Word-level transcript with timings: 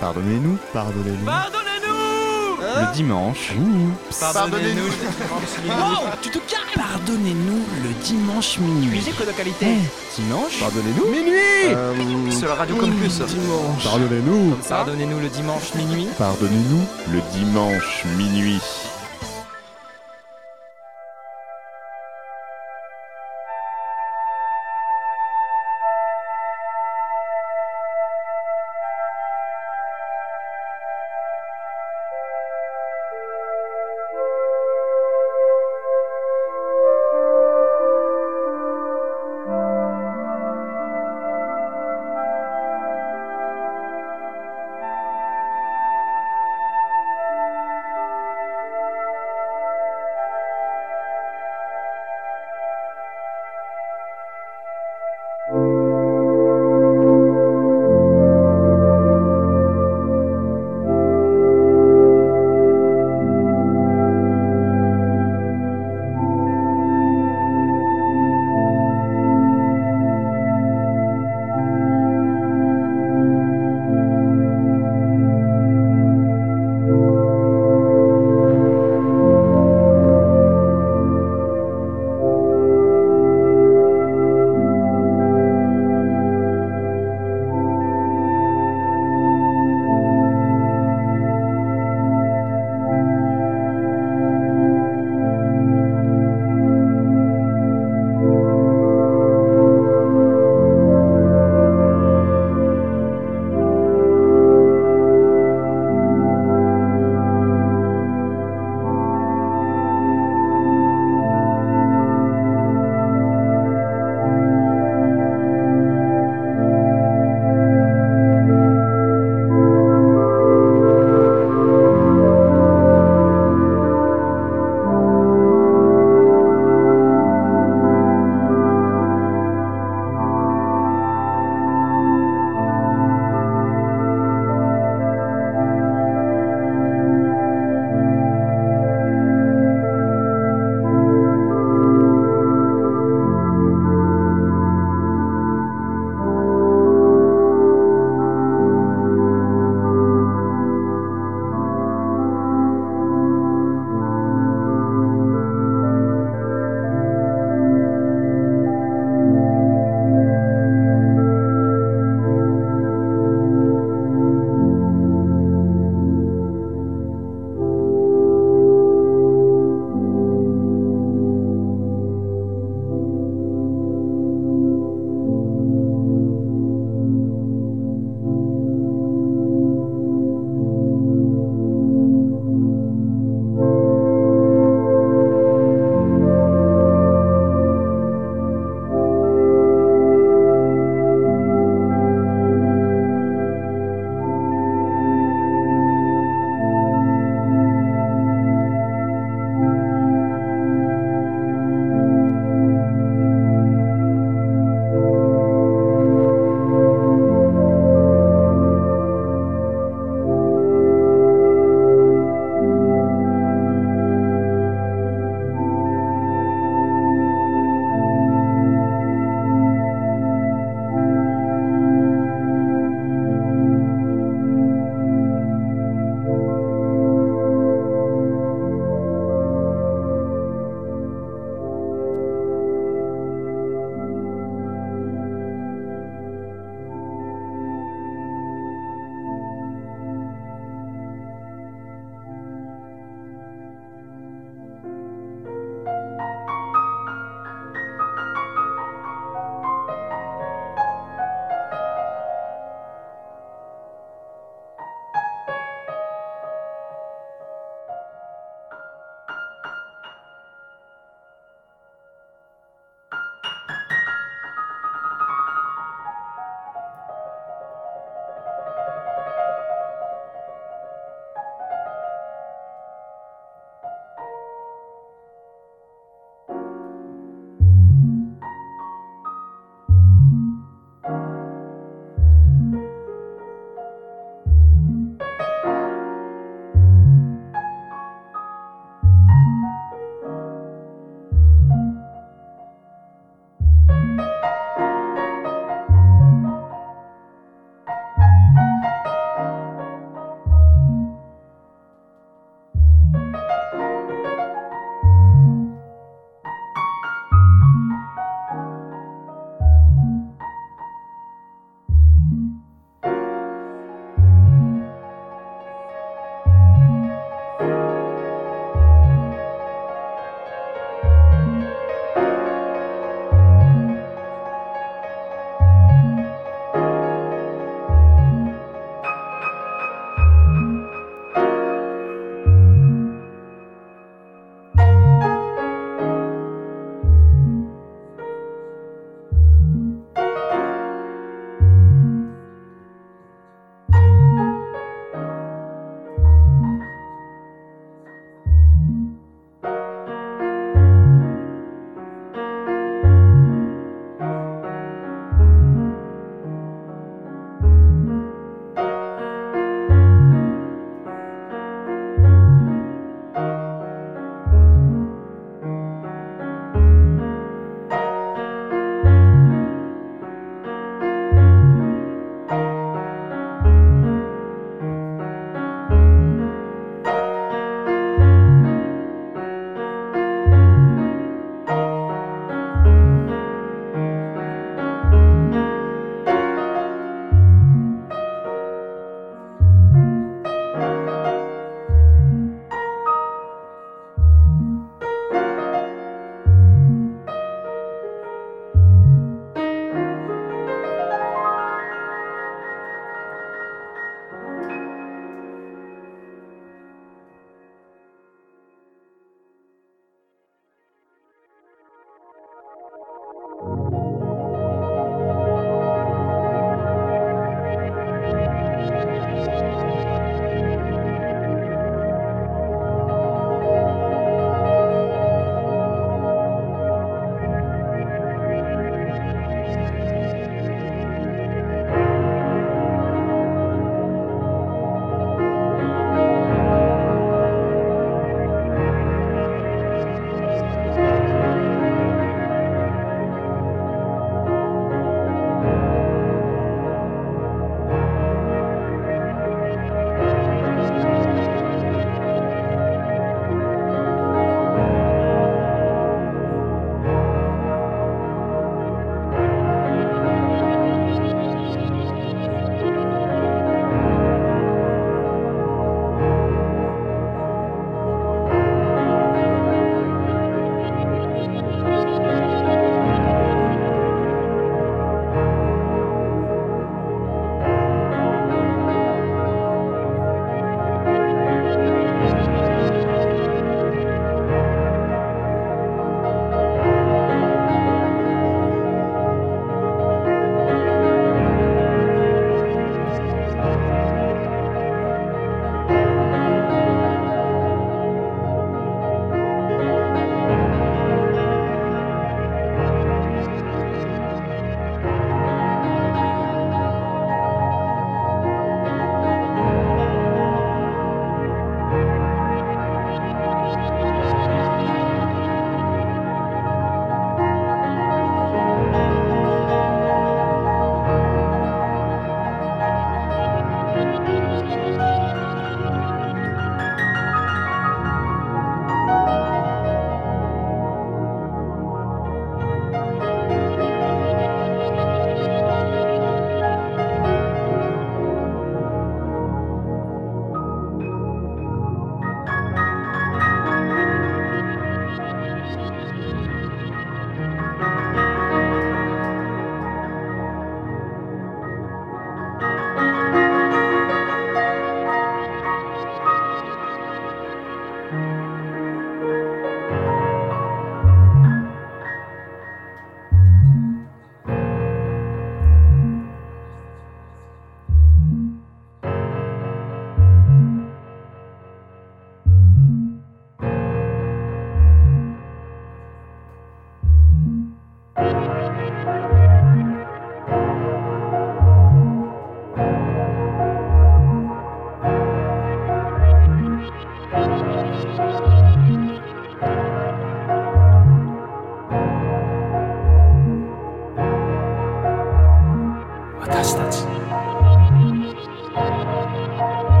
Pardonnez-nous, 0.00 0.56
pardonnez-nous. 0.72 1.26
Pardonnez-nous 1.26 2.64
hein 2.64 2.88
Le 2.88 2.94
dimanche. 2.94 3.52
Pardonnez-nous 4.18 4.88
Oh, 5.68 6.06
tu 6.22 6.30
te 6.30 6.38
calmes 6.38 6.60
Pardonnez-nous 6.74 7.64
le 7.84 7.90
dimanche 8.04 8.58
minuit. 8.58 8.88
Musique 8.88 9.18
de 9.18 9.32
qualité 9.32 9.66
eh, 9.66 10.20
Dimanche 10.20 10.58
Pardonnez-nous. 10.58 11.06
Minuit 11.10 11.34
euh, 11.66 12.30
Sur 12.30 12.48
la 12.48 12.54
radio 12.54 12.76
campus 12.76 13.18
Dimanche. 13.20 13.84
Pardonnez-nous. 13.84 14.56
Pardonnez-nous 14.68 15.20
le 15.20 15.28
dimanche 15.28 15.74
minuit 15.74 16.08
Pardonnez-nous. 16.18 16.84
Le 17.12 17.20
dimanche 17.34 18.04
minuit. 18.16 18.60